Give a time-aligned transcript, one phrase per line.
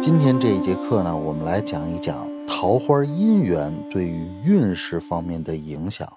[0.00, 6.10] 今天这一节课呢，我们来讲一讲桃花姻缘对于运势方面的影响。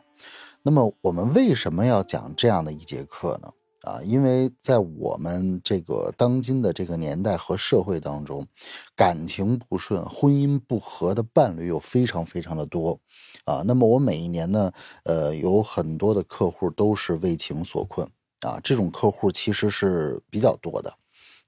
[0.61, 3.51] 那么，我们为什么要讲这样的一节课呢？
[3.81, 8.47] 啊，因为在我们这个当今的这个年代和社会当中，
[8.95, 12.97] 感情不顺、婚姻不和的伴侣有非常非常的多。
[13.43, 14.71] 啊，那么我每一年呢，
[15.03, 18.07] 呃，有很多的客户都是为情所困。
[18.39, 20.93] 啊，这种客户其实是比较多的。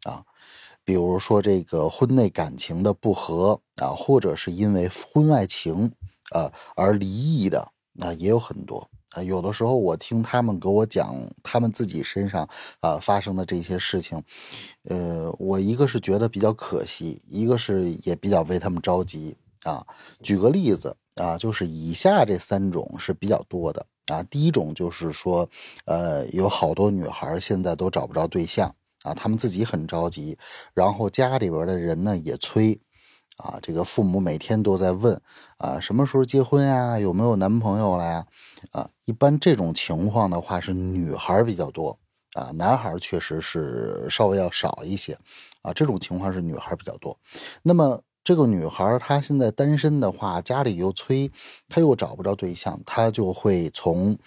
[0.04, 0.22] 啊。
[0.86, 5.92] 比如说这个婚内感情的不和啊，或者是因为婚外情
[6.30, 9.24] 啊而离异的，那也有很多啊。
[9.24, 12.48] 有的时候我听他们给我讲他们自己身上
[12.82, 14.24] 啊发生的这些事情，
[14.84, 19.84] 呃，我一个是觉得比较可惜，一个是也比较为他们着急啊。
[20.22, 24.22] 举个例子啊，就是以下这三种是比较多的啊。
[24.22, 25.50] 第一种就是说，
[25.86, 28.76] 呃，有好多女孩现在都找不着对象。
[29.06, 30.36] 啊，他们自己很着急，
[30.74, 32.82] 然后家里边的人呢也催，
[33.38, 35.22] 啊，这个父母每天都在问，
[35.58, 36.98] 啊，什么时候结婚呀？
[36.98, 38.26] 有没有男朋友了呀？
[38.72, 42.00] 啊，一般这种情况的话是女孩比较多，
[42.34, 45.16] 啊，男孩确实是稍微要少一些，
[45.62, 47.16] 啊，这种情况是女孩比较多。
[47.62, 51.32] 那么这个女孩她现在单身的话，家里又催，
[51.70, 54.18] 她又找不着对象，她就会从。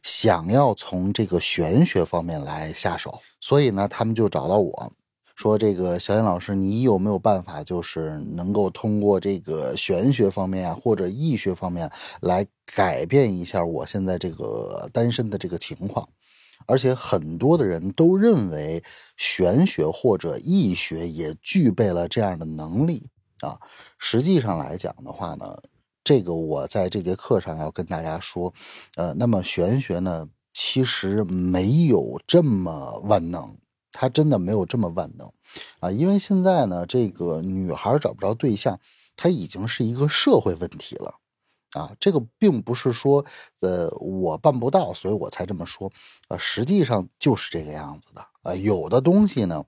[0.00, 4.92] 想要从这个玄学方面来下手，所以呢，他们就找到我
[5.34, 16.08] 说：“这个小燕老师，你有没有办法，就是能够通过这个玄学方面啊，或者易学方面来改变一下我现在这个单身的这个情况？”
[16.64, 18.82] 而且很多的人都认为
[19.16, 23.08] 玄学或者易学也具备了这样的能力
[23.40, 23.58] 啊。
[23.98, 25.58] 实际上来讲的话呢。
[26.04, 28.54] 这个我在这节课上要跟大家说，
[28.96, 33.54] 呃，那么玄学呢，其实没有这么万能，
[33.92, 35.30] 它真的没有这么万能，
[35.80, 38.80] 啊，因为现在呢，这个女孩找不着对象，
[39.16, 41.14] 它已经是一个社会问题了，
[41.72, 43.22] 啊，这个并不是说，
[43.60, 45.92] 呃，我办不到，所以我才这么说，
[46.28, 49.62] 啊，实际上就是这个样子的，啊，有的东西呢，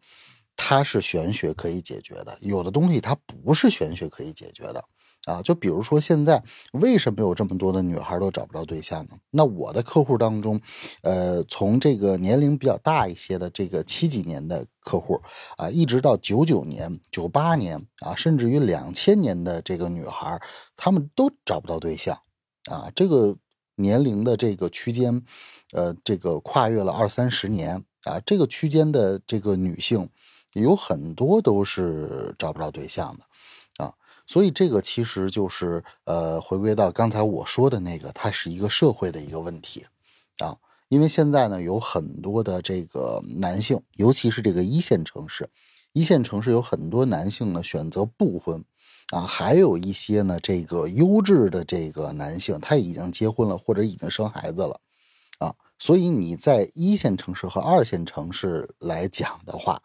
[0.62, 4.84] 它是玄学可以解决的，有的东西它不是玄学可以解决的。
[5.24, 9.10] 啊，就比如说现在为什么有这么多的女孩都找不着对象呢？
[9.30, 10.60] 那我的客户当中，
[11.02, 15.20] 呃，从这个年龄比较大一些的这个七几年的客户
[15.56, 20.40] 啊，一直到九九年、九八年啊，甚至于两千年的这个女孩，
[20.76, 22.18] 她们都找不到对象
[22.70, 22.90] 啊。
[22.94, 23.36] 这个
[23.76, 25.22] 年龄的这个区间，
[25.72, 30.08] 呃，这个跨越了二三十年啊，这个区间的这个女性
[30.52, 33.84] 有很多都是找不着对象的。
[33.84, 33.94] 啊
[34.26, 39.84] 所以这个其实就是呃，回归到刚才我说的那个，它是一个社会的一个问题
[40.38, 40.56] 啊。
[40.88, 45.50] 因为现在呢，有很多的这个男性，尤其是这个一线城市，
[45.92, 48.64] 一线城市有很多男性呢选择不婚
[49.10, 54.80] 啊，还有一些呢这个优质的这个男性，他已经结婚了或者已经生孩子了
[55.40, 55.54] 啊。
[55.78, 59.82] 所以你在一线城市和二线城市来讲的话，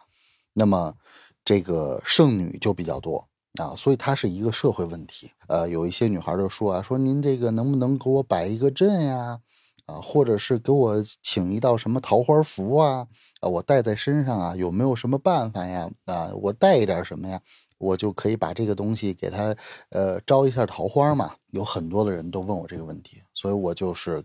[0.55, 0.95] 那么
[1.43, 3.27] 这个剩女就比较多。
[3.57, 5.31] 啊，所以它是一个社会问题。
[5.47, 9.39] 呃，有一些女孩就说啊，说您这个能不能给我摆一个阵呀？
[9.85, 13.07] 啊，或者是给我请一道什么桃花符啊？
[13.39, 15.89] 啊，我带在身上啊，有没有什么办法呀？
[16.03, 17.39] 啊，我带一点什么呀？
[17.77, 19.55] 我就可以把这个东西给他
[19.91, 21.35] 呃招一下桃花嘛。
[21.51, 24.21] 有很多的人都问我这个问题，所以我就是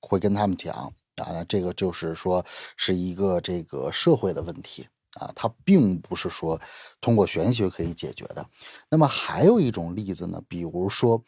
[0.00, 2.44] 会跟他们讲啊，这个就是说
[2.76, 4.86] 是一个这个社会的问题。
[5.18, 6.60] 啊，它并不是说
[7.00, 8.46] 通过玄学可以解决的。
[8.88, 11.22] 那么还有一种例子呢，比如说，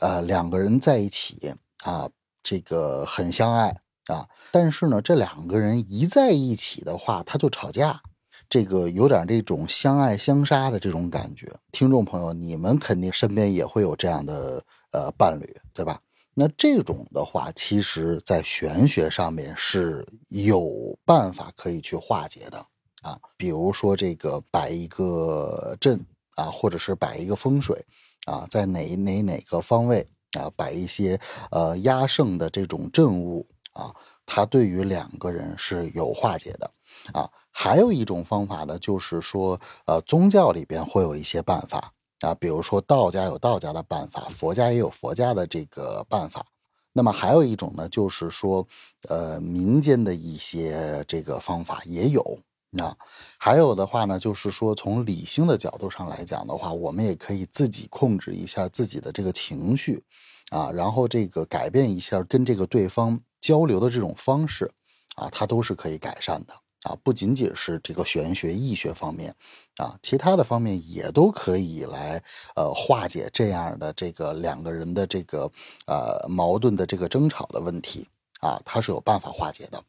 [0.00, 1.54] 呃，两个人在一起
[1.84, 2.08] 啊，
[2.42, 3.68] 这个很相爱
[4.06, 8.00] 啊，但是呢，这两个人一在一起的话，他就吵架，
[8.48, 11.52] 这个有点这种相爱相杀的这种感觉。
[11.70, 16.00] 听众朋友，你们肯定身边也会有这样的呃伴侣，对吧？
[16.34, 22.64] 那这种的话，其实在玄学上面是有办法可以去化解的。
[23.02, 26.04] 啊，比如说这个摆一个阵
[26.36, 27.84] 啊，或者是摆一个风水
[28.26, 30.06] 啊，在哪哪哪个方位
[30.38, 31.18] 啊，摆一些
[31.50, 33.94] 呃压胜的这种阵物啊，
[34.26, 36.70] 它对于两个人是有化解的
[37.12, 37.30] 啊。
[37.50, 46.44] 还有一种方法呢，就是说呃宗教里边会有一些办法啊，比如说道家有道家的办法，佛家也有佛家的这个办法。
[46.92, 48.66] 那么还有一种呢，就是说
[49.08, 52.38] 呃民间的一些这个方法也有。
[52.70, 52.94] 那
[53.38, 60.04] 还有的话呢，就是说从理性的角度上来讲的话，我们也可以自己控制一下自己的这个情绪，
[60.50, 64.70] 啊，然后这个改变一下跟这个对方交流的这种方式，
[65.16, 66.52] 啊，它都是可以改善的。
[66.84, 69.34] 啊，不仅仅是这个玄学易学方面。
[69.78, 72.22] 啊，其他的方面也都可以来
[72.54, 75.50] 呃化解这样的这个两个人的这个
[75.86, 78.06] 呃矛盾的这个争吵的问题。
[78.40, 79.82] 啊，它是有办法化解的。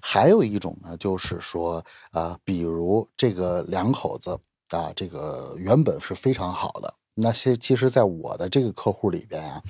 [0.00, 4.38] 还有一种呢，就是说呃，比如这个两口子
[4.68, 6.94] 啊，这个原本是非常好的。
[7.14, 9.62] 那些其实，在我的这个客户里边啊，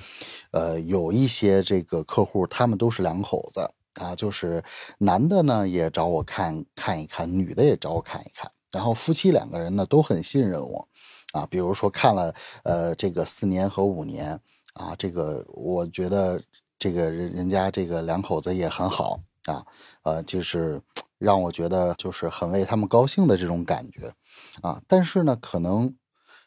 [0.51, 4.63] 呃，有一些这个客户，他们都是两口子啊，就是
[4.99, 10.87] 男的呢也找我看看一看，女的也找我看一看，然后夫妻两个人呢都很信任我，
[11.33, 12.33] 啊，比如说看了
[12.63, 14.39] 呃这个四年和五年
[14.75, 16.41] 啊，这个我觉得
[16.79, 19.65] 这个人人家这个两口子也很好啊，
[20.03, 20.81] 呃，就是
[21.17, 24.13] 让我觉得就是很为他们高兴的这种感觉
[24.61, 25.95] 啊，但是呢，可能。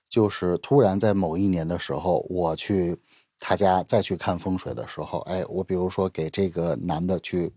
[0.09, 2.97] 就是突然在某一年的时候，我去
[3.41, 7.53] 他家再去看风水的时候，哎，我比如说给这个男的去，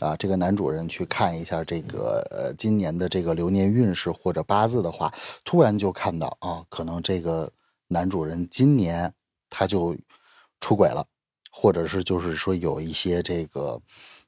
[0.00, 5.12] 啊，这个男主人去看一下这个呃今年的这个流年运势或者八字的话，
[5.44, 7.52] 突然就看到啊，可能这个
[7.88, 9.12] 男主人今年
[9.50, 9.94] 他就
[10.58, 11.06] 出轨了，
[11.52, 13.78] 或者是就是说有一些这个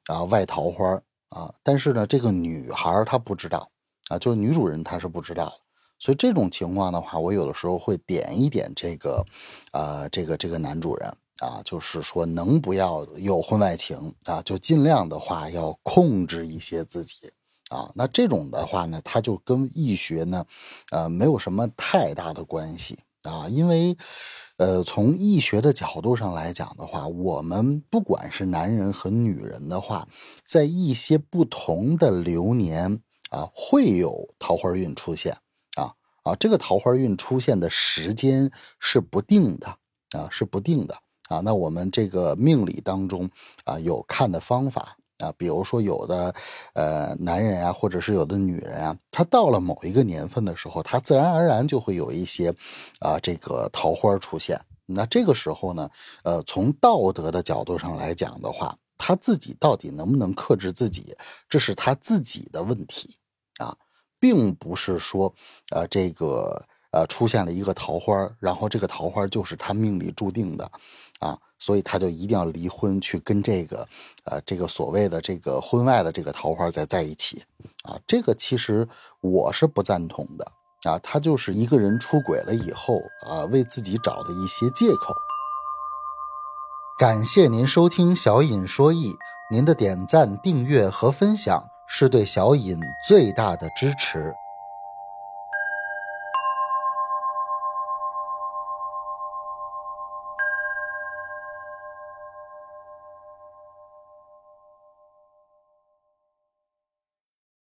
[0.07, 3.69] 啊外桃花啊，但是呢，这个女孩她不知道
[4.09, 5.53] 啊，就女主人她是不知道。
[5.99, 9.25] 所以这种情况的话，我有的时候会点一点这个，
[9.71, 11.07] 呃，这个这个男主人
[11.39, 17.31] 啊，就是说能不要有婚外情啊，就尽量的话要控制一些自己
[17.69, 17.89] 啊。
[17.95, 20.45] 那这种的话呢，它就跟易学呢，
[20.91, 23.97] 呃，没有什么太大的关系啊，因为，
[24.63, 30.07] 呃，从易学的角度上来讲的话，我们不管是男人和女人的话，
[30.45, 35.35] 在一些不同的流年啊，会有桃花运出现。
[35.75, 38.49] 啊，这个桃花运出现的时间
[38.79, 39.67] 是不定的
[40.17, 40.95] 啊，是不定的
[41.27, 41.41] 啊。
[41.41, 43.29] 那我们这个命理当中
[43.65, 46.35] 啊，有看的方法啊，比如说有的
[46.73, 52.53] 呃男人啊，或者是有的女人啊，他到了某一个年份的时候，他自然而然就会有一些
[52.99, 54.59] 啊这个桃花出现。
[54.85, 55.89] 那这个时候呢，
[56.23, 61.15] 呃，从道德的角度上来讲的话，他自己到底能不能克制自己，
[61.47, 63.17] 这是他自己的问题
[63.59, 63.75] 啊。
[64.19, 65.33] 并不是说，
[65.71, 70.71] 呃，这个呃出现了一个桃花，然后这个桃花就是他命里注定的，
[71.19, 73.87] 啊，所以他就一定要离婚去跟这个，
[74.25, 77.41] 呃，这个所谓的这个婚外的这个桃花再在一起，
[77.83, 78.85] 啊，这个其实
[79.21, 80.51] 我是不赞同的，
[80.83, 85.13] 啊，他就是一个人出轨了以后啊，为自己找的一些借口。
[86.99, 89.15] 感谢您收听小尹说艺，
[89.49, 91.69] 您的点赞、订阅和分享。
[91.85, 94.33] 是对小尹最大的支持。